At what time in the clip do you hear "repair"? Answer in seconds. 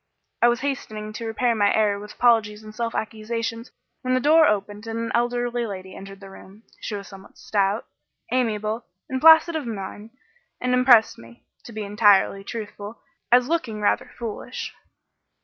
1.27-1.53